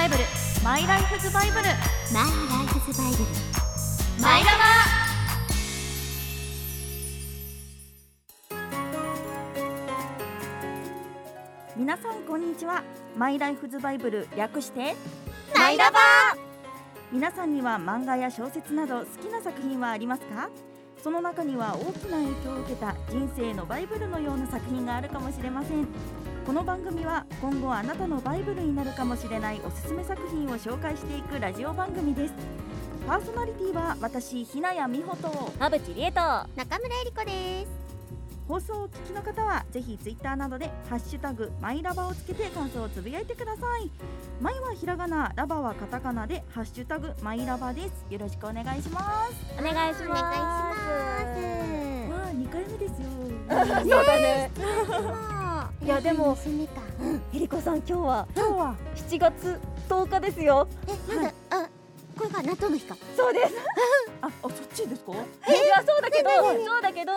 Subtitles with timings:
[0.00, 0.24] バイブル
[0.64, 3.24] マイライフズバイブルマイライフズバイブル
[4.22, 4.50] マイラ
[11.76, 12.82] 皆さんこんにちは。
[13.14, 14.94] マイライフズバイブル略して
[15.54, 15.98] マイラバ
[17.12, 20.48] 皆さんには漫画や小説など好きな作品はありますか？
[21.04, 25.86] その中には大きな影響を受けた人生のバイブルのような作品があるかもしれません
[26.50, 32.34] この番組は今後あなたのバイブルになるかもしれないおすすめ作品を紹介していくラジオ番組です。
[33.06, 35.52] パーソナリティは私ひなやみほと。
[35.58, 36.20] 馬淵理恵と。
[36.56, 37.70] 中村えり子です
[38.48, 43.88] 放送をお聞きの方はぜひツイッターなどでハッシュタグマイラバをつけて感想をつぶやいてください。
[44.40, 48.12] マイはひらがなラバはカタカナでハッシュタグマイラバです。
[48.12, 49.36] よろしくお願いします。
[49.56, 50.20] お願いしお願いします。
[50.20, 50.34] わ
[52.26, 53.08] あ二回目ですよ。
[53.48, 54.50] そうだね
[55.90, 56.72] やでも娘か
[57.34, 60.68] えりこさん今日は今日は？7月10日ですよ。
[60.86, 61.68] えまだあ
[62.16, 62.96] これが納豆の日か？
[63.16, 63.54] そうです。
[64.20, 65.10] ああそっちですか？
[65.12, 66.30] いやそうだけど
[66.64, 67.12] そうだけど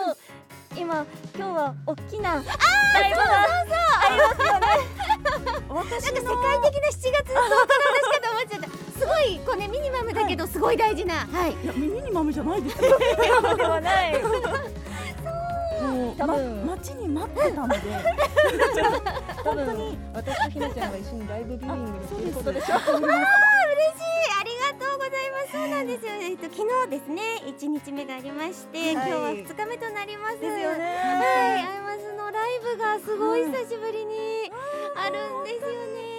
[0.76, 2.56] 今今日は大きなライブが
[3.42, 4.66] ありますよね。
[5.68, 8.66] 私なんか世界的な7月10日の話かと思っちゃった。
[8.98, 11.14] すごいこうねミニマムだけどすごい大事な。
[11.14, 11.52] はい。
[11.62, 12.98] いやミニマムじゃないですよ。
[13.56, 14.20] ではない
[16.16, 17.80] 多分ま、待ちに待ってたので。
[19.44, 22.74] 多分私とひなちゃんが一緒にライブビューイングにすることでしょ。
[22.74, 23.04] あ嬉しい。
[24.40, 25.52] ありがとうございます。
[25.52, 28.92] そうなんですよえっと昨日ですね1日目がありまして、はい。
[28.92, 30.40] 今日は2日目となります。
[30.40, 30.64] ですよね。
[30.64, 31.24] は
[31.58, 31.60] い。
[31.60, 34.50] アイマスのライブがすごい久しぶりに
[34.96, 36.14] あるんですよね。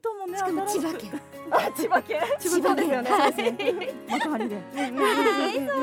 [0.00, 1.20] ともねしかも千葉県。
[1.50, 2.20] あ 千葉県。
[2.38, 2.76] 千葉県。
[2.76, 3.10] ですよね。
[3.10, 3.32] はい。
[4.08, 4.54] 幕張で。
[4.54, 4.86] は
[5.48, 5.77] い、そう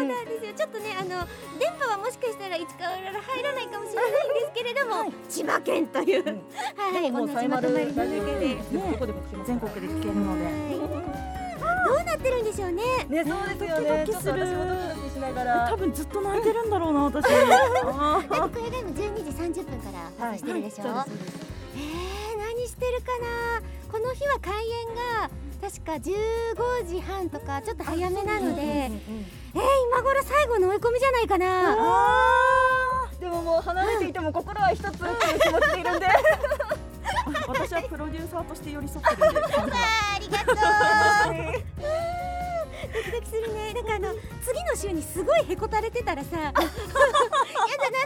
[1.16, 1.28] の
[1.60, 6.42] 電波はもしかしたら市川浦ら入らないかもしれないんですけれども、千葉県という、うん。
[6.76, 8.58] はい、もうサイマルラジオ同じまとまりで。
[8.72, 9.14] 続ね。
[9.46, 10.46] 全国で聞けるので。
[10.46, 11.36] はい
[11.86, 12.84] どうなってるんでしょうね。
[13.08, 14.06] ねそうですよね。
[14.06, 14.24] ドキドキ
[15.14, 15.70] しながら。
[15.70, 17.26] 多分ずっと泣いてるんだろうな私。
[17.30, 17.30] あ
[17.88, 20.84] なんかこれが今12時30分から放送してるでしょ。
[20.88, 21.06] は
[21.76, 23.62] えー、何してるかな。
[23.92, 25.30] この日は開演が
[25.62, 28.92] 確か15時半とかちょっと早めなので、えー、
[29.54, 31.76] 今頃最後の追い込みじゃないかな。
[33.20, 36.08] でももう離れていても心は一つっていう気持ちでいるんで。
[37.48, 39.42] 私はプロデューサーとして寄り添ってるんで。
[39.46, 42.25] ありがとう。
[42.96, 43.74] ドキドキするね。
[43.74, 46.68] なんかあの次の週にすごいへこたれてたらさ、やだな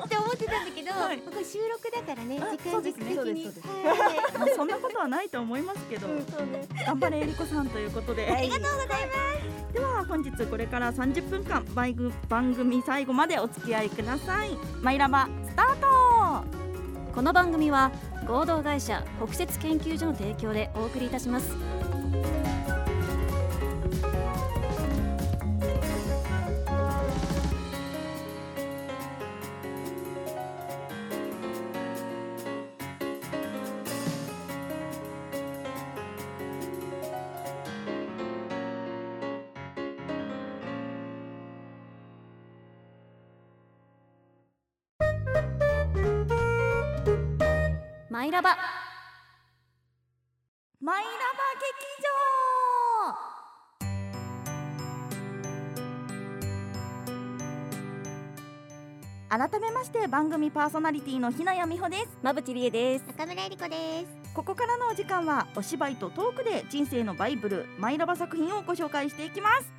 [0.05, 1.19] って思ってたんだけど、はい。
[1.19, 3.09] これ収録だからね、あ時間そうですね。
[3.11, 3.43] 軸的に。
[3.45, 3.67] そうです。
[3.67, 4.39] はい。
[4.39, 6.17] まあそんなことはないと思いますけどそう
[6.47, 6.67] ね。
[6.85, 8.27] 頑張れえりこさんということで。
[8.31, 9.13] ありがとうございま
[9.67, 9.73] す。
[9.73, 11.63] では本日これから30分間
[12.27, 14.57] 番組最後までお付き合いください。
[14.81, 16.59] マイラバスタート。
[17.13, 17.91] この番組は
[18.25, 21.53] 合同会社北雪研究所の提供でお送りいたします
[60.09, 62.17] 番組パーソナリティのひなやみほです。
[62.23, 63.05] 馬淵理恵です。
[63.05, 64.33] 中村えり子です。
[64.33, 69.71] ここからのお時間はお芝居とトークで人生のバイブルマイラバ作品をご紹介していきます。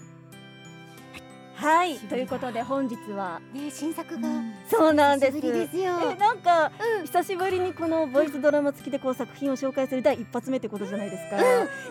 [1.57, 1.99] はい。
[1.99, 4.29] ということで本日はね、新作が
[4.71, 5.41] そうなんです。
[5.41, 5.99] 久しぶりですよ。
[6.13, 6.71] えなんか
[7.01, 7.07] うん。
[7.07, 11.37] 久しぶりにこのボイスドラマ付きでこう作品を紹介する第一発目ってことじゃないですか、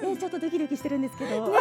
[0.01, 1.59] えちょっとドキドキしてるんですけど、なんかもうま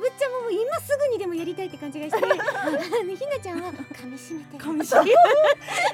[0.00, 4.64] ぶっちゃんも今すぐにでもやりたいって感じがして、 ひなちゃんは噛み締めてる。
[4.64, 5.12] 噛み締め。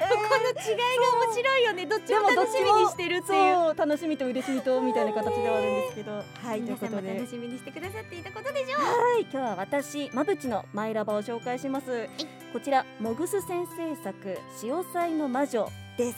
[0.07, 1.85] この違いが面白いよね。
[1.85, 3.75] どっちも楽しみにしてるっていう。
[3.75, 6.11] 楽しみと嬉しみとみたいな形ではあるんですけど。
[6.41, 7.13] はいという皆さんもことで。
[7.15, 8.81] 楽しみにしてくださっていたことでしょう。
[8.81, 9.21] はい。
[9.23, 12.07] 今日は私まぶちのマイラバを紹介します。
[12.53, 16.17] こちらモグス先生作潮祭の魔女です。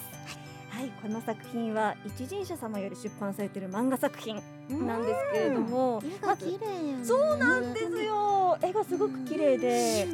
[0.70, 0.92] はい。
[1.02, 7.04] この作品は一人社様より出版されている漫画作品なんですけれども絵が綺麗。
[7.06, 8.58] そうなんですよ。
[8.62, 10.08] 絵がすごく綺麗で。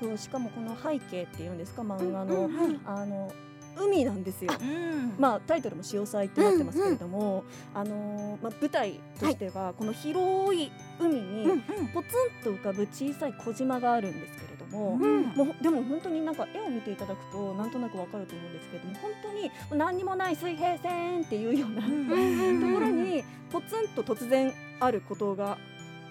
[0.00, 1.58] そうしかもこの背景っていうん。
[1.58, 2.48] ですか漫画の、
[2.86, 3.30] あの
[3.78, 4.22] 海なん。
[4.22, 4.52] ですよ。
[4.60, 5.14] うん。
[5.18, 7.44] まあタイトルも潮祭ってなってますけれども、
[7.74, 11.60] あのーまあ舞台としてはこの広い海にうん。
[11.92, 12.08] ポツ
[12.40, 14.12] ンと浮かぶ小さい小島があるん。
[14.20, 15.22] ですけれども、うん。
[15.24, 22.60] もうでも本当になんか絵を見ていただくとなんとなくわかると思うんですけれども本当に何にもない水平線っていうような、うん。
[22.60, 25.58] ところにポツンと突然ある孤島が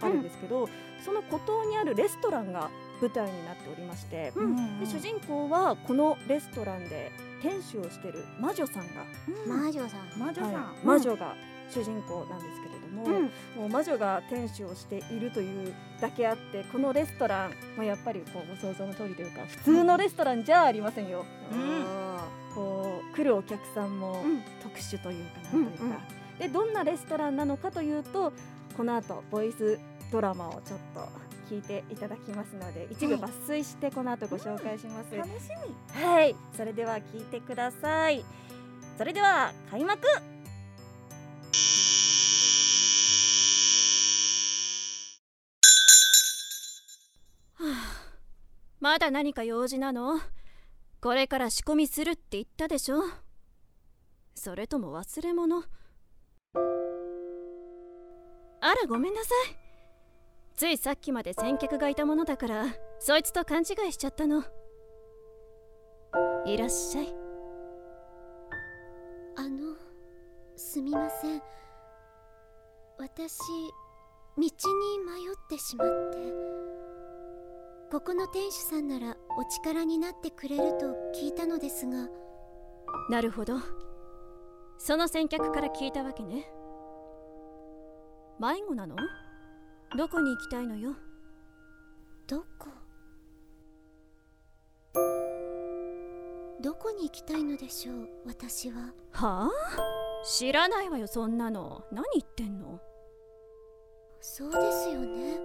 [0.02, 0.70] あるんですけど、
[1.04, 2.70] その孤島にあるレストランが
[3.02, 4.80] 舞台になっておりまして、うん。
[4.80, 7.12] で主人公はこのレストランで
[7.42, 9.06] 店主をしている魔女さんが、
[9.46, 9.64] うん。
[9.66, 10.20] 魔女さん。
[10.20, 11.36] 魔女さん、はい魔女が
[11.70, 13.24] 主人公なんですけも、うん
[13.56, 21.26] もう魔女が店主をしているというだけあってこのレストラン、まあ、やっぱりこうご想像の通りというか普通のレストランじゃありませんよ。
[21.52, 21.86] うん
[22.56, 25.98] こう来るお客さんもうん特殊というかなんというか、うんうん
[26.40, 28.32] でどんなレストランなのかというと
[28.78, 29.78] この後ボイス
[30.10, 31.10] ドラマをちょっと
[31.54, 35.16] 聞いていただきますので一部抜粋してこの後ご紹介します。
[35.16, 35.50] 楽し
[35.98, 38.24] みはい、それでは聞いてください。
[38.98, 40.00] それでは開幕。
[48.90, 50.20] まだ何か用事なの？
[51.00, 53.04] これから仕込みするって言ったでしょ？
[54.34, 55.62] それとも忘れ物？
[58.62, 59.56] あらごめんなさい。
[60.56, 62.66] ついさっきまで先客がいたものだから
[62.98, 64.44] そいつと勘違いしちゃったの。
[66.48, 67.14] いらっしゃい。
[69.38, 69.76] あの
[70.56, 71.44] すみません。
[72.98, 74.52] 私道に迷っ
[75.48, 76.69] てしまって。
[77.92, 82.08] ここの店主さんならお力になってくれると聞いたのですが。
[83.10, 83.56] なるほど。
[84.78, 86.52] その先客から聞いたわけね。
[88.40, 88.96] 迷子なの？
[89.98, 90.94] どこに行きたいのよ？
[92.28, 92.70] どこ？
[96.62, 98.94] どこに行きたいのでしょう私は。
[99.14, 99.50] はあ？
[100.24, 101.84] 知らないわよそんなの。
[101.92, 102.80] 何言ってんの？
[104.22, 105.38] そうですよね。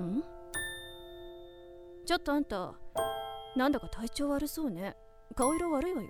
[0.00, 0.24] ん？
[2.04, 2.74] ちょっとあんた
[3.56, 4.96] なんだか体調悪そうね。
[5.34, 6.08] 顔色悪いわよ。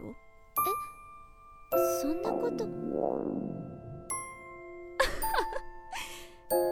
[2.00, 2.67] そんなこと？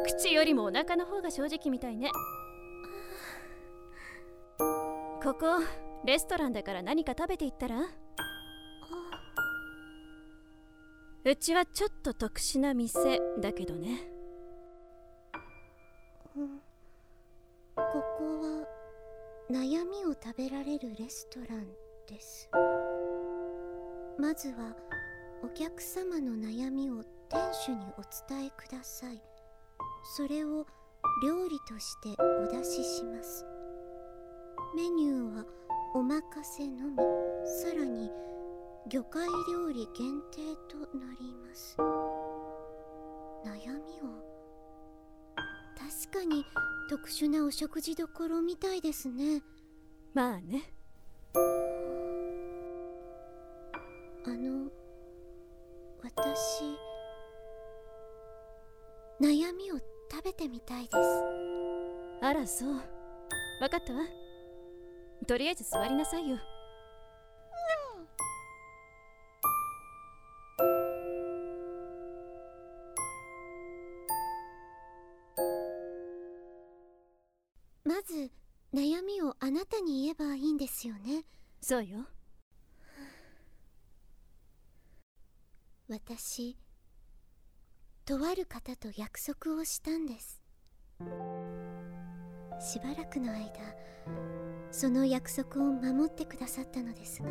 [0.06, 2.11] 口よりもお腹の方が正直みたいね。
[5.23, 5.46] ここ
[6.05, 7.76] レストランだから何か食べていったら？
[11.23, 14.11] うちはちょっと特殊な店だけどね。
[16.37, 16.61] うん
[19.50, 21.67] 悩みを食べられるレストラン
[22.06, 22.49] です。
[24.17, 24.76] まずは
[25.43, 29.20] お客様の悩みを店主にお伝えください。
[30.14, 30.64] それを
[31.25, 33.44] 料理としてお出しします。
[34.76, 35.44] メニューは
[35.94, 36.97] お任せのみ。
[37.44, 38.08] さらに
[38.88, 41.76] 魚介料理限定となります。
[43.44, 44.29] 悩みを
[45.80, 46.44] 確かに
[46.90, 49.42] 特殊なお食事どころみたいですね。
[50.12, 50.74] まあね。
[54.26, 54.70] あの
[56.02, 56.64] 私
[59.20, 59.78] 悩みを
[60.10, 60.96] 食べてみたいです。
[62.20, 62.74] あらそう。
[63.62, 64.00] わかったわ。
[65.26, 66.36] とりあえず座りなさいよ
[85.90, 86.56] 私
[88.04, 90.40] とある方と約束をしたんです。
[92.61, 93.50] しばらくの間
[94.70, 97.28] その約束を守ってくださったのですが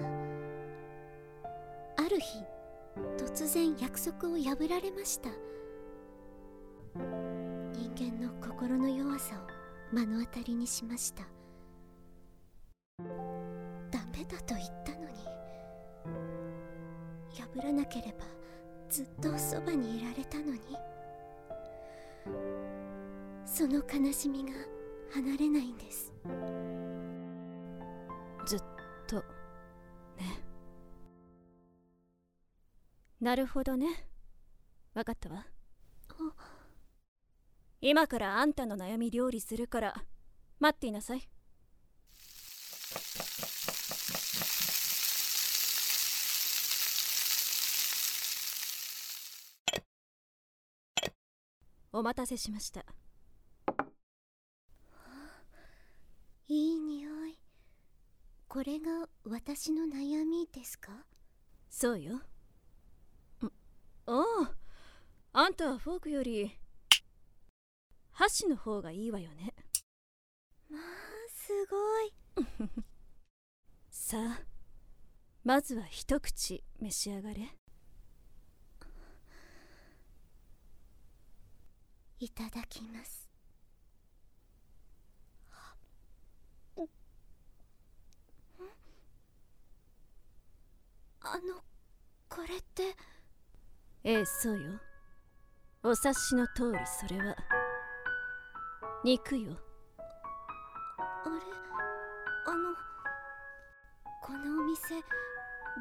[1.96, 2.44] ある日
[3.18, 5.30] 突然約束を破られました。
[6.96, 11.24] 人間の心の弱さを目の当たりにしました。
[13.90, 15.16] ダメだと言ったのに
[17.32, 18.39] 破らなければ
[18.90, 20.60] ずっとそばにいられたのに。
[23.46, 24.52] その悲しみが
[25.14, 26.14] 離れないんです。
[28.46, 28.60] ずっ
[29.08, 29.24] とね。
[33.20, 33.88] なるほどね。
[34.94, 35.46] わかったわ。
[37.82, 40.04] 今からあんたの悩み料理するから
[40.60, 41.30] 待っていなさい
[51.92, 52.86] お待たせしました。
[56.48, 57.40] いい匂い。
[58.48, 60.92] これが私の悩みですか？
[61.70, 62.16] そうよ。
[62.16, 62.22] ん。
[64.08, 64.48] おお
[65.34, 66.58] あんたはフォークより
[68.12, 69.54] 箸の方がいいわよね。
[70.70, 70.82] まあ
[71.30, 72.14] すごい。
[73.90, 74.44] さあ
[75.44, 77.56] まずは一口召し上がれ
[82.20, 83.30] いただきます。
[91.22, 91.64] あの
[92.28, 92.96] これって。
[94.04, 94.80] ええそうよ。
[95.84, 97.36] お察しの通りそれは。
[99.04, 99.56] 肉よ。
[99.98, 101.32] あれ
[102.48, 102.76] あの
[104.24, 104.96] このお店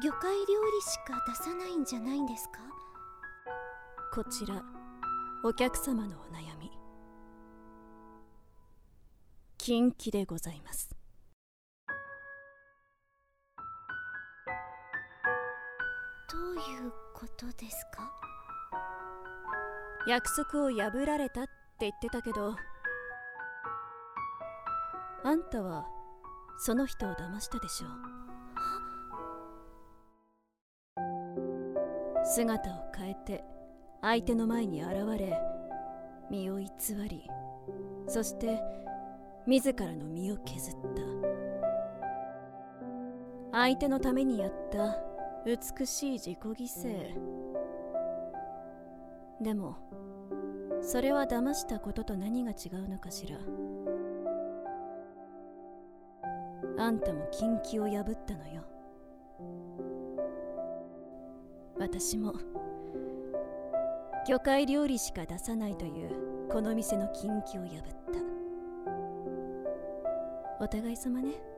[0.01, 2.59] 魚介料理しか出さないんじゃないんですか？
[4.13, 4.63] こちら
[5.41, 6.69] お客様のお悩み。
[9.57, 10.89] 禁忌でございます。
[16.29, 18.11] どういうことですか？
[20.07, 22.55] 約束を破られたって言ってたけど
[25.23, 25.85] あんたは
[26.57, 27.89] その人を騙したでしょう。
[32.25, 33.41] 姿を変えて
[34.01, 35.39] 相手の前に現れ
[36.29, 36.69] 身を偽
[37.09, 37.29] り
[38.07, 38.61] そして
[39.45, 41.01] 自らの身を削った。
[43.51, 44.99] 相手のためにやった
[45.45, 47.15] 美しい自己犠牲。
[49.41, 49.77] でも
[50.81, 53.37] それは騙したことと何が違うのかしら。
[56.77, 58.63] あんたも禁忌を破ったのよ。
[61.77, 62.33] 私も
[64.27, 67.69] 魚介料理しか出さないというこの店の禁忌を破っ
[70.59, 70.63] た。
[70.63, 71.48] お互い様ね。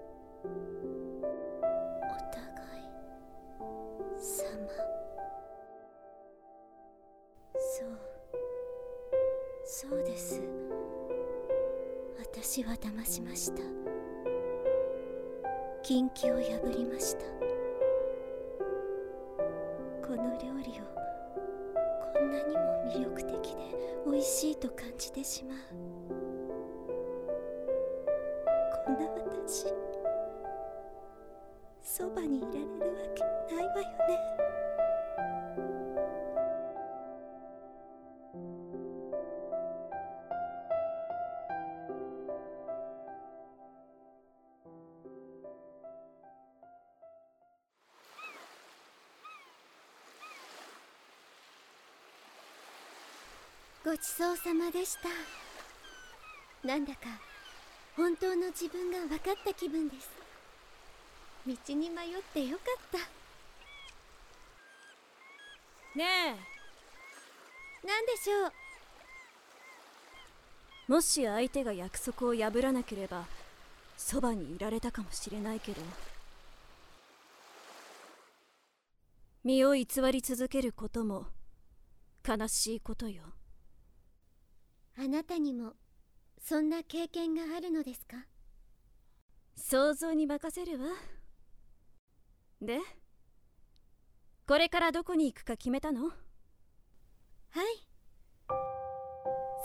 [29.47, 29.65] 私
[31.81, 34.19] そばにいられるわけないわよね。
[53.83, 56.67] ごちそうさまでした。
[56.67, 57.30] なんだか
[58.01, 60.09] 本当の自分が分かった気分です。
[61.45, 62.97] 道に迷ってよかった。
[65.95, 66.35] ね
[67.85, 68.51] 何でしょう？
[70.87, 73.27] えもし相手が約束を破らなければ
[73.97, 75.83] そばにいられたかもしれないけど。
[79.43, 81.27] 身を偽り続けることも
[82.27, 83.25] 悲しいことよ。
[84.97, 85.73] あなたにも
[86.43, 88.17] そんな経験があるのですか？
[89.55, 90.89] 想像に任せるわ。
[92.61, 92.79] で
[94.47, 96.09] これからどこに行くか決めたの？
[96.09, 96.13] はい。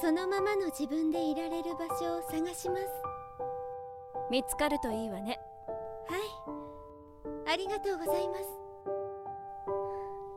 [0.01, 2.87] そのままの自分でいられる場所を探します。
[4.31, 5.41] 見つかるといいわね。
[6.07, 6.17] は
[7.49, 7.53] い。
[7.53, 8.43] ありがとうございます。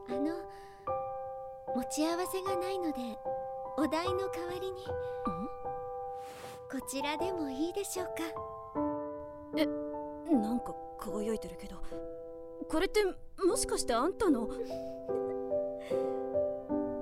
[0.10, 0.36] あの
[1.75, 2.98] 持ち合わせがないので
[3.77, 4.86] お題の代わりに
[6.71, 8.21] こちらでもいいでしょうか？
[10.31, 11.77] なんか輝いてるけど。
[12.69, 13.03] これって
[13.43, 14.47] もしかしてあんたの？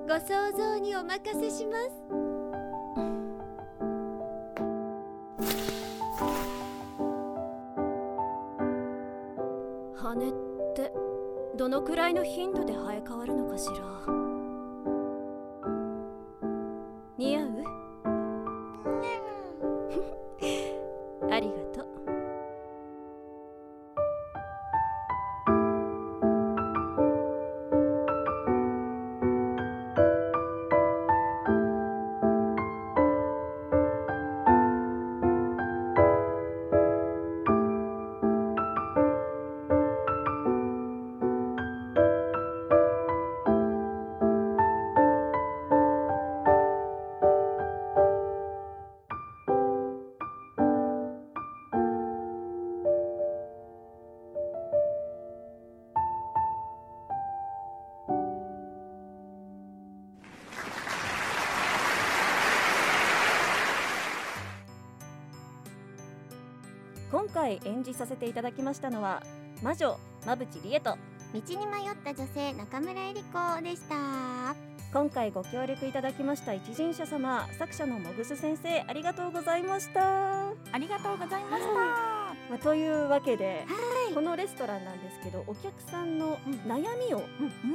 [0.08, 1.90] ご想像にお任せします。
[10.02, 10.32] 羽っ
[10.74, 10.90] て
[11.56, 14.27] どのくらいの頻度で生え変わるのかしら？
[67.48, 69.22] 回演じさせていただきましたのは
[69.62, 70.98] 魔女馬淵理恵と
[71.32, 74.54] 道に迷った女性中村えり子でした。
[74.90, 81.74] 今回ご協力いただきました一人者様作者のもぐす先生ありがとうございました、ありがとうございました。
[81.74, 83.66] まあ、というわけで、
[84.14, 87.22] このレストランなんですけどお客さんの悩みを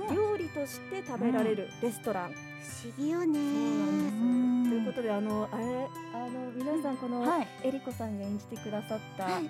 [0.10, 0.16] うん。
[0.16, 3.34] 料理として食べられるレストラン、不思議よね。
[3.34, 4.16] そうなんです。
[4.16, 5.64] うんということであのあれ
[6.16, 7.48] あの皆さんこの、はい。
[7.64, 9.44] えりこさんが演じてくださった、はい。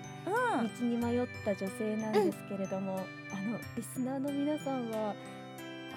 [0.80, 3.00] 道に迷った女性なんですけれども、
[3.32, 5.16] あのリスナーの皆さんは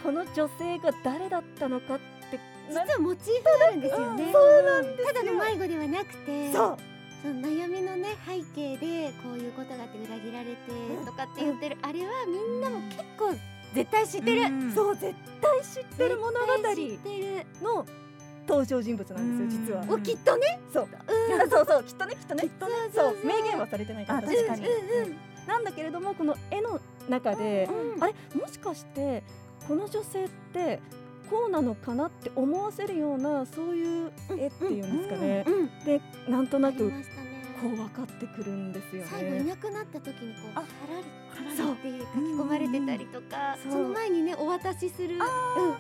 [0.05, 1.99] この女性が誰だったのかっ
[2.31, 4.33] て実はモチーフがあるんですよね、うん。
[4.33, 5.07] そうなんですよ。
[5.09, 6.77] ただの迷子ではなくてそう。
[7.23, 10.57] その悩みのね背景でこういうことがあって裏切られて
[11.05, 13.35] とかって言ってるあれはみんなも結構
[13.75, 14.73] 絶対知ってる、うん。
[14.73, 16.37] そう絶対知ってる物語
[17.63, 17.87] の
[18.49, 19.83] 登場人物なんですよ実は。
[19.83, 19.91] うん。
[19.93, 20.61] おきっとね。
[20.73, 20.89] そう。
[21.43, 21.51] うん。
[21.51, 21.85] そうそう。
[21.85, 22.43] きっとねきっとね。
[22.95, 23.17] そうそう。
[23.25, 24.67] 明言はされてないからあ確かに。
[25.47, 28.15] なんだけれどもこの絵の中で、うんあれ？
[28.41, 29.23] もしかして
[29.69, 30.81] この女性って
[31.31, 36.91] こうなのかなって思わせるようなそういう絵っていうんですかね、うんでなんとあなく
[37.61, 39.45] こう分かってくるんですよ最後いね。
[39.45, 41.73] なくなった時にこうあはらりそう。
[41.73, 45.17] って書き込まれてたりとかその前にねお渡しする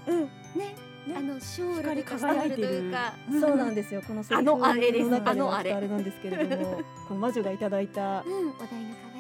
[0.06, 0.22] うんうん。
[0.24, 0.76] ねね
[1.14, 4.02] あのショールで光り飾ってる輝いていうかそうなんですよ。
[4.06, 5.04] このセリフあのあれです。
[5.04, 5.88] の中ではあのあれ。
[5.88, 6.82] なんですけれども。
[7.08, 8.02] この魔女がいただいた。
[8.02, 8.06] うん。
[8.08, 8.52] お題の代わ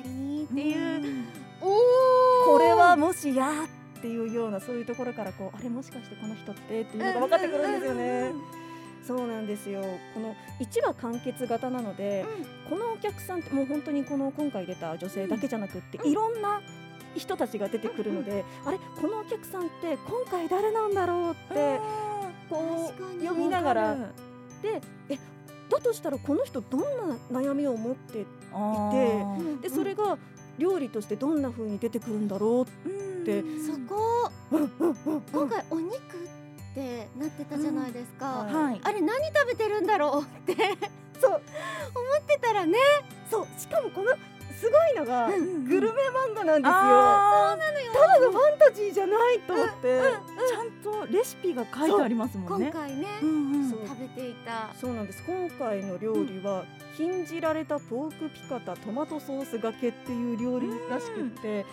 [0.04, 0.78] りにっていう。
[0.78, 1.24] うん。
[1.60, 3.64] おおこれはもしや
[3.98, 8.32] っていうようなそういうところからこうあれもしかしてこの人ってっていうのが分かってくるんですよね。
[9.06, 9.82] そうなんですよ。
[10.14, 12.24] この1話完結型なので、
[12.68, 16.60] このお客さんってもう本当にこの今回出た女性だけじゃなくって、いろんな
[17.18, 21.80] 人たちが出てくるので、あれこのお客さんって今回誰なんだろうって
[22.48, 23.96] こう読みながら。
[24.62, 25.18] でえ
[25.68, 26.80] だとしたらこの人どん
[27.30, 28.26] な悩みを持ってい
[29.62, 30.16] でそれが
[30.58, 32.64] 料理としてどんな風に出てくるんだろ
[33.24, 34.30] でそこ。
[34.52, 35.20] う、うんうんうん。
[35.20, 38.80] 今回お肉ってなってたじゃないですか、はい。
[38.82, 40.54] あれ何食べてるんだろうって。
[41.20, 41.30] そう。
[41.32, 41.40] 思
[42.20, 42.78] ってたらね。
[43.28, 43.46] そう。
[43.58, 44.12] しかもこの
[44.56, 46.74] すごいのが、うんグルメ漫画なんですよ。
[46.74, 47.56] あ
[47.92, 52.70] ただのファンタジーじゃないと思って、ーちゃんとレシピが書いてありますもんね。
[52.72, 54.74] 今回ね、食べていた。
[54.80, 55.22] そうなんです。
[55.26, 56.64] 今回の料理は、
[56.96, 61.66] 禁じられたポークピカタトマトソースがけっていう料理らしくって、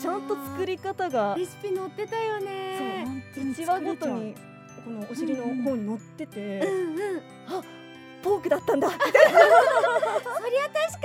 [0.00, 4.34] ちゃんと作り方がレシピ載ってたよそうね本当に1話ごとに
[4.84, 7.22] このお尻の方に乗ってて、うんうん
[8.24, 8.88] ポークだったんだ。
[8.96, 11.04] そりゃ確か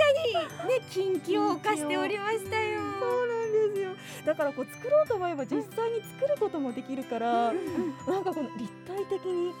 [0.64, 0.68] に。
[0.68, 2.80] ね近畿を犯しておりましたよ。
[2.98, 3.90] そうなんですよ。
[4.24, 9.52] だからこう作ろうと思えば実際に作ることもできるから、なんかこの立体的に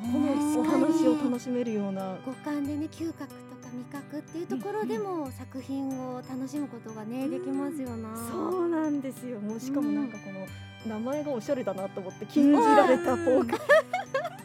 [0.00, 2.16] このお話を楽しめるような。
[2.24, 8.16] 五感でね嗅覚とか味覚っていうところでも作品を楽しむことがねできますよな。
[8.16, 9.38] そうなんですよ。
[9.40, 10.46] もうしかもなんかこの
[10.86, 13.58] 名前がおしゃれだなと思って禁じられたポーク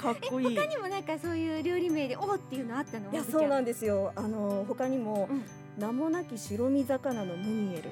[0.01, 0.55] かっこいい。
[0.55, 3.11] 他にもなんかそういう料理名でおーっていうのあったの？
[3.11, 4.11] いやそうなんんですよ。
[4.15, 5.43] あの他にも、うん。
[5.77, 7.83] 名もなき白身魚のムニエル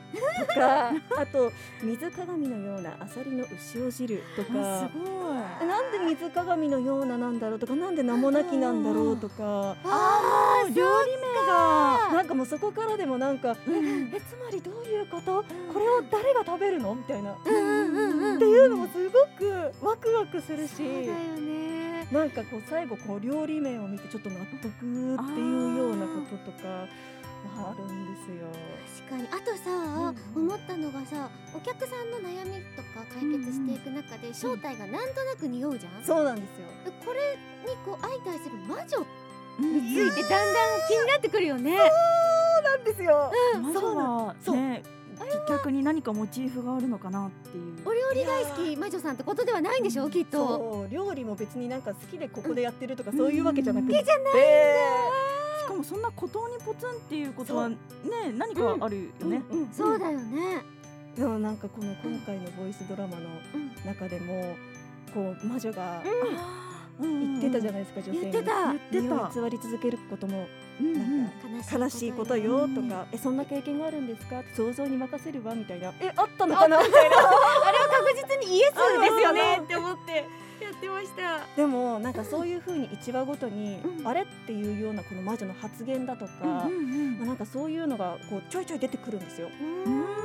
[0.46, 1.50] とか あと
[1.82, 4.50] 水鏡のようなアサリの牛尾汁とか。
[4.58, 5.68] あすごい。
[5.68, 9.78] なんで水鏡のようななんだろうとかなんで名もなきなんだろうとか。
[9.86, 12.14] あー料理名が。
[12.16, 13.72] なんかもうそこからでもなんかえ
[14.14, 15.46] えつまりどういうこと？
[15.74, 16.94] これを誰が食べるの？
[16.94, 17.32] みたいな。
[17.32, 18.40] っうんうんうんうん。
[18.40, 20.76] ていうのもすごくワクワクするし。
[20.76, 21.06] そうだよ
[21.40, 21.79] ね
[22.12, 28.50] なんかこう最後こう料理名を見てちょっと納得っていうようなこととかはあるんですよ。
[29.06, 29.28] 確かに。
[29.30, 36.68] あとさ、思ったのがさお客さんの悩みとか解決していく中で正体がなんとなく匂うじゃん、そうなんですよ。
[36.84, 37.38] でこれ
[37.70, 39.06] にこう相対する魔女
[39.60, 41.78] うんについてだんだん気になってくるよね。
[41.78, 43.32] そうなんですよ。
[43.62, 44.84] 魔女はそうね
[45.48, 47.78] 逆に何かモチーフがあるのかなっていう。
[47.86, 50.38] お料理大好き魔女さんってことではないんでしょきっと。
[50.48, 50.94] そう。
[50.94, 54.06] 料理も別になんか好きでここでやってるとかそういうわけじゃなくて、うん。
[54.06, 54.34] じゃない
[55.62, 57.76] しかもそんな孤島にポツンっていうことはね
[58.38, 59.44] 何かあるよね。
[59.50, 59.56] う。
[59.56, 60.64] んうんそうだよね。
[61.16, 63.72] でもなんかこの今回のボイスドラマのうん。
[63.86, 64.56] 中でも
[65.14, 66.14] こう魔女が言
[67.08, 68.32] 言ってたじゃないですか、女性に。
[68.32, 69.42] 言ってた言ってた。
[69.42, 70.48] 偽り続けることも
[70.82, 74.44] うんなんか悲悲しいことよとうんか、えそんな経験があるんですか？
[74.56, 75.94] 想像に任せるわみたいな。
[76.00, 77.18] えあったのかなみたいな。
[77.18, 77.22] あ
[77.72, 80.26] れは確実にイエスですよねって思って
[80.64, 81.40] やってました。
[81.56, 84.08] でもなんかそういう風に1話ごとに、うん。
[84.08, 89.50] あれっていうようなこの魔女の発言だとか、まあなんかそういうのがこうちょいちょい出てくるんですよ。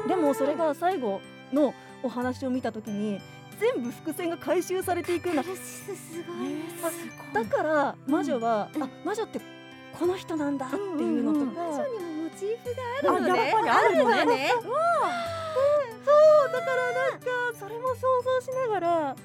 [0.09, 1.21] でもそれが最後
[1.53, 3.21] のお話を見た時に
[3.59, 5.51] 全部伏線が回収されていくんだす
[6.27, 6.65] ごいね。
[7.33, 8.83] だから魔女は、うん。
[8.83, 9.41] あ魔女って
[9.99, 13.53] この人なんだっていうのとか、魔女にもモチーフがあるのね。
[13.71, 14.25] あるのね。
[14.27, 14.51] ね。
[16.05, 17.27] そうだからなんか
[17.59, 19.17] それも想像しながら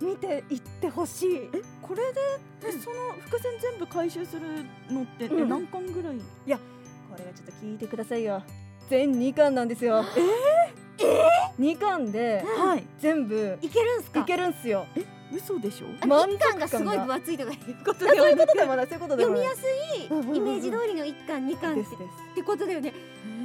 [0.00, 1.50] 見ていってほしい。
[1.52, 1.62] え？
[1.80, 6.16] これで、その伏線全部回収するのって、うん何巻ぐらい？
[6.16, 6.22] こ
[7.18, 8.42] れはちょっと聞いてくださいよ。
[8.88, 10.04] 全2巻なんですよ。
[10.98, 11.04] え？
[11.04, 12.84] ー、2巻ではい。
[12.98, 14.20] 全部いけるんすか？
[14.20, 14.86] いけるんすよ。
[15.34, 15.86] 嘘でしょ？
[16.00, 18.86] あ満巻がすごい分厚いとかいうことあそういうではなくことでもない。
[18.86, 19.46] そういうことでもない。
[19.46, 19.62] 読みやす
[20.34, 22.00] いイメージ通りの一巻二巻ってですです。
[22.32, 22.92] ってことだよね。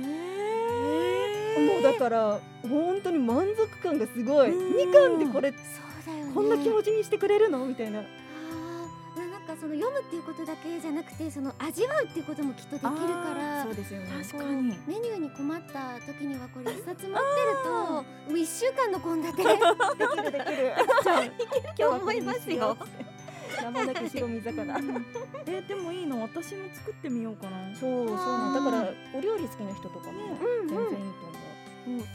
[0.03, 4.51] へもうだから本当に満足感がすごい。
[4.51, 4.91] うん。
[4.91, 5.59] 2巻でこれそう
[6.05, 6.31] だよね。
[6.33, 7.65] こんな気持ちにしてくれるの？
[7.65, 8.03] みたいな
[9.59, 14.09] その読むっていうことだけじゃなくてその味わうっていうこともきっとできるからそうですよね。
[14.23, 14.77] 確かに。
[14.87, 17.13] メニューに困った時にはこれ一冊持ってる
[17.63, 17.69] と
[18.03, 20.73] もう一週間の献立で きるできる。
[21.03, 22.77] じゃあいけると思いますよ。
[23.59, 24.79] 生なき白身魚。
[25.47, 26.21] えでもいいの？
[26.21, 27.75] 私も作ってみようかな。
[27.75, 28.61] そうそうなんだ。
[28.71, 30.67] からお料理好きな人とかもうん。
[30.67, 31.46] 全然いいと思うもう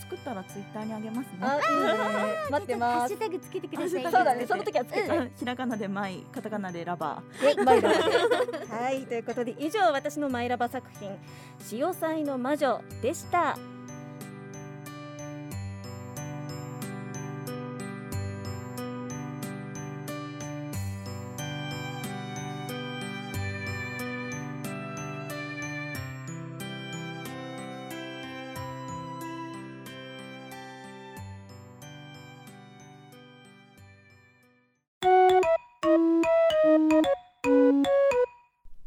[0.00, 1.38] 作ったらツイッターにあげますね。
[1.40, 2.50] あいいね。
[2.50, 2.98] 待ってます。
[3.00, 4.02] ハッシュタグつけてください。
[4.02, 4.46] そうだね。
[4.46, 5.10] その時はつけて。
[5.10, 11.10] あひらがなでマイカタカナでラバはい、マイラバはい、ということで以上私のマイラバ作品
[11.60, 13.56] 「潮騒の魔女」でした。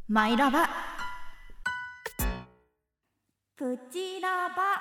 [0.08, 0.70] マイラバ。
[3.58, 4.80] プチラバ。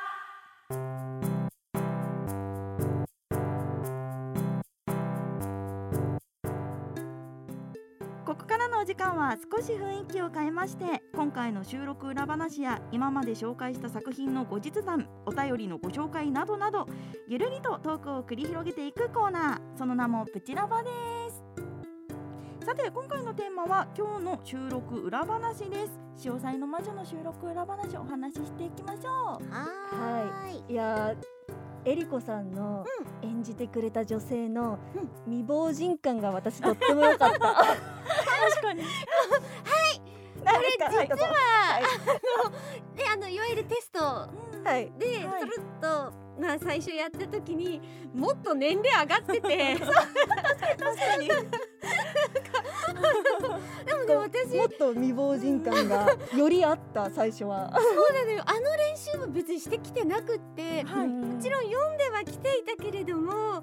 [8.27, 16.87] ここからのお時間は少し雰囲気を変えまして今回の収録裏話や今まで紹介した作品の後日談お便りのご紹介などなど
[17.29, 19.79] ゆるりとトークを繰り広げていくコーナー。
[19.79, 20.91] その名もプチラバで
[21.24, 21.24] す。
[22.65, 26.01] さて今回のテーマは今日の収録裏話です。
[26.17, 29.53] 潮騒の魔女の収録裏話をお話ししていきましょう。
[29.53, 30.73] はーい。
[30.73, 31.17] いやー
[31.85, 32.87] えりこさんの
[33.23, 34.79] 演じてくれた女性の
[35.27, 37.39] 未亡人感が私とっても良かった。
[37.39, 37.43] 確
[38.63, 38.83] かに。
[40.43, 40.85] なんですか？
[40.87, 41.25] はいどうぞ。
[42.97, 44.29] であのいわゆるテストは
[44.79, 44.91] い。
[44.99, 45.41] で、はい。
[45.41, 47.81] そるっとまあ最初やった時に
[48.15, 49.77] もっと年齢上がってて。
[49.77, 51.29] 確かに
[54.35, 54.57] 私。
[54.57, 57.73] もっと未亡人感が よりあった最初は。
[57.75, 58.43] そうなのよ。
[58.47, 61.09] あの練習も別にしてきてなくって、はい。
[61.09, 63.63] ももちろん読んではきていたけれども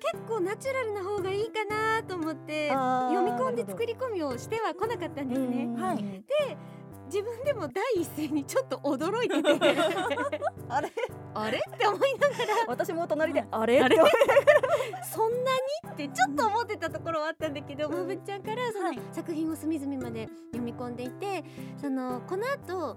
[0.00, 5.68] 結構ナチュラルな方がいいかなと思って読み込んで作り込みをしては来なかったんですね。
[5.80, 6.24] はい
[7.12, 9.50] 自分でも第一声にちょっと驚いてて。
[10.70, 10.90] あれ？
[11.34, 11.58] あれ？
[11.58, 12.44] って思いながら。
[12.68, 13.82] 私も隣であれ？
[13.82, 13.98] あれ？
[15.12, 15.52] そんな
[15.84, 15.92] に？
[15.92, 19.00] ってちょっと思ってたところはあったんだけど、まぶっちゃんからその、はい。
[19.12, 21.44] 作品を隅々まで読み込んでいて
[21.76, 22.96] そのこの後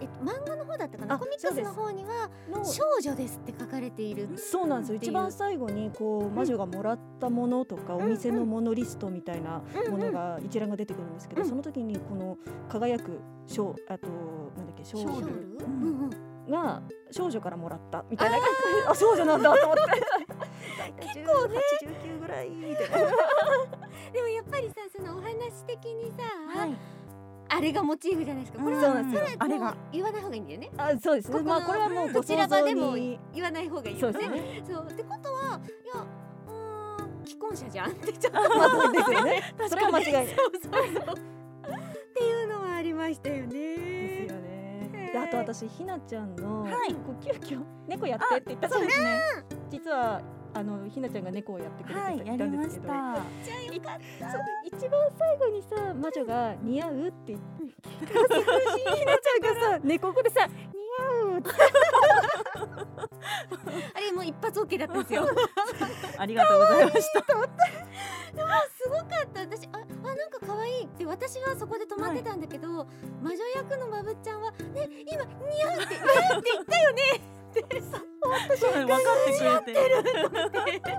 [0.00, 1.14] え漫画の方だったかな？
[1.14, 4.28] あコミックスの方にはの少女ですって書かれている。
[4.36, 4.96] そうなんですよ。
[4.96, 11.48] 一番最後にこう魔女がもらったものとか、んお店のものリストみたいなものが一覧が出てくるんですけど、うん。
[11.48, 12.36] その時にこの
[12.68, 14.06] 輝く少あと
[14.56, 18.38] なんだっけ少ショー女ルが少女からもらったみたいな。
[18.38, 18.46] 感
[18.88, 19.82] あ 少女なんだと思って。
[21.00, 21.60] 結構ね。
[21.82, 22.98] 89ぐらいみたいな。
[24.12, 26.24] でもやっぱりさそのお話的にさ、
[26.58, 26.76] はい
[27.52, 28.62] あれがモチーフじゃないですか。
[28.62, 29.76] これはそうなんそれあれが。
[29.92, 30.70] 言わない方がいいんだよね。
[30.76, 34.12] あそうですここまあこれはもうごこちら場でもに言わない方がいいよね。
[34.12, 34.62] そうですね。
[34.64, 34.86] そう。
[34.88, 36.06] ってことはいや
[36.46, 39.54] うーん 既婚者じゃんってちょっとまあですよね。
[39.68, 40.26] それは間違いない。
[40.28, 41.16] そうそうそう。
[41.16, 43.48] っていうのはありましたよね。
[43.48, 45.10] ですよね。
[45.12, 46.94] であと私ひなちゃんの、はい。
[46.94, 49.18] こう急遽猫やってって言ったじゃそうですね。
[49.70, 53.24] 実はあのひなちゃんが猫をやってくれてたんりですけど、ました。
[54.64, 57.46] 一番最後にさ魔女が似合うって言って。
[58.06, 58.14] ひ
[59.04, 60.52] なちゃんがさ猫語でさ似
[60.98, 61.50] 合うって。
[63.94, 65.28] あれもう一発 OK だったんですよ。
[66.18, 67.20] ありがとうございました。
[67.22, 69.40] すごかった。
[69.40, 70.84] 私ああなんか可愛い。
[70.84, 72.86] って私はそこで止まってたんだけど、
[73.22, 74.56] 魔女役のまぶっちゃんはね
[75.06, 75.30] 今似
[75.64, 77.02] 合うって似合うって言ったよね。
[77.50, 78.02] ってさ
[78.56, 78.96] そう分か
[79.60, 79.72] って。
[79.72, 80.90] くれて。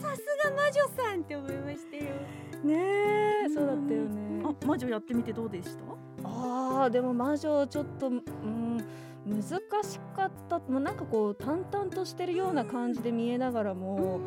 [0.00, 2.02] さすが魔女さんって思いましたよ。
[2.64, 2.74] ね
[3.46, 4.42] えそうだったよね。
[4.44, 5.82] あ魔女やってみてどうでした？
[6.24, 8.84] あーでも魔女ちょっとうん
[9.26, 10.58] 難しかった。
[10.58, 14.20] もうなんかこう淡々としてるような感じで見えながらも、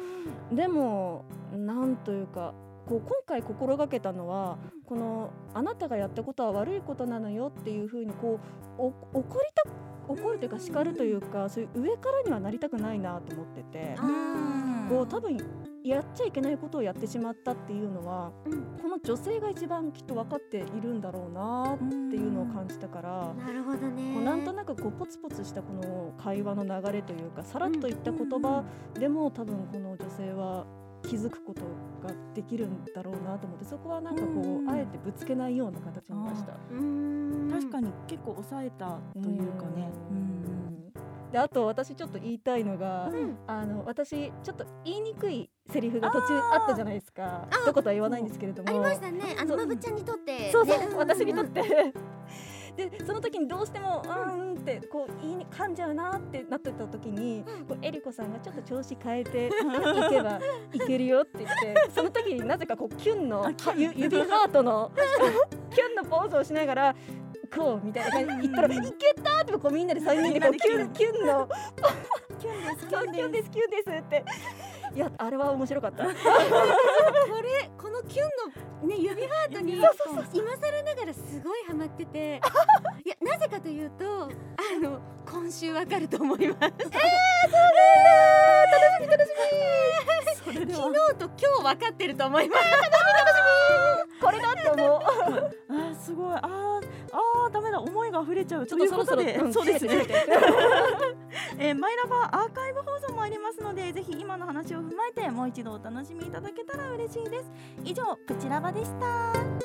[0.51, 2.53] でもなんというか
[2.87, 8.39] こう今回心がけたのはこのあなたがやったことは悪いことなのよっていうふうにこ
[8.77, 8.87] うお
[9.19, 9.63] 怒りた
[10.07, 14.87] 怒るというか叱るというかそういう上からにはなりたくないなと思っててうん。
[14.89, 15.37] こう多分
[15.83, 18.63] やっちゃいけないことをやってしまったっていうのはうん。
[18.81, 23.33] この女性が一番きっと分かっているんだろうなっていうのを感じたから。
[23.33, 24.13] なるほどね。
[24.13, 28.63] こうなんとなくこうポツポツしたこの会話の流れというかさらっと言った言葉
[28.93, 30.65] でも多分この女性は
[31.03, 31.61] 気づくこと
[32.05, 34.67] ができるんだろうなと思ってそこはなんかこうん。
[34.67, 36.53] うあえてぶつけないような形にいました。
[36.53, 39.89] 確かに結構抑えたというかね。
[40.11, 40.93] うん。
[41.31, 43.37] であと私ちょっと言いたいのが、うん。
[43.47, 47.47] あの私ちょっと言いにくいセリフが途中あったじゃないですか。
[47.51, 47.61] あー。
[47.69, 48.69] 一言は言わないんですけれども。
[48.69, 49.35] ありましたね。
[49.39, 51.93] あのまぶちゃんにとってそうそう、私にとって。
[52.75, 57.65] でその時にどうしても「うん」ってこう言いに噛んじゃうなってなってた時に、うん。
[57.65, 59.51] こうえりこさんがちょっと調子変えて い
[60.09, 60.39] けば
[60.71, 64.91] いけるよって言ってその時になぜかこうキュンの指ハートの
[65.75, 66.95] キュンのポーズをしながら
[67.55, 70.89] こうみたいな感じで言ったら「いけた!」ってこうみんなで3人でこうキュン。
[70.93, 71.49] キュンの
[72.39, 74.25] キュンですキュンですキュンですって
[74.95, 76.03] いやあれは面白かった。
[76.05, 76.15] これ
[77.77, 78.29] このキュン
[78.83, 79.87] のね指ハートに今
[80.57, 82.39] 更ながらすごいハマってて。
[83.03, 84.29] いやなぜかというとあ
[84.81, 86.73] の今週わかると思います。
[90.43, 92.63] それでは昨日と今日わかってると思います。
[94.21, 94.99] これだって思う。
[95.01, 96.35] あーすごい。
[96.35, 97.79] あーあーダメだ。
[97.81, 98.65] 思いが溢れちゃう。
[98.67, 100.05] ちょっとそろそろそうですね。
[101.59, 107.51] えーマイラバアーカイブ放送もありますのでぜひ今の話を踏まえてもう一度お楽しみいただけたら嬉しいです。
[107.83, 109.62] 以上プチラバでした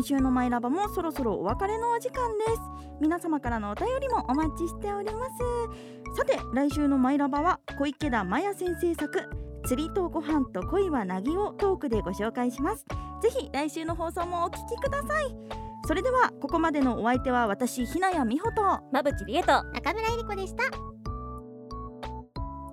[0.00, 2.60] 今週のマイラバもそろそろお別れのお時間です。
[3.02, 5.30] 皆様からのお便りもお待ちしております。
[6.16, 9.28] さて来週のマイラバは小池田真也先生作
[9.66, 12.86] 釣りとご飯と恋はなぎをトークでご紹介します。
[13.20, 15.36] ぜひ来週の放送もお聞きください。
[15.86, 20.62] それではここまでのお相手は私ひなやみほとまぶちりえと中村えり子でした。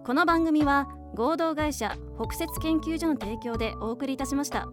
[0.06, 4.70] この番組は合同会社北雪研究所の提供でお送りいたしました。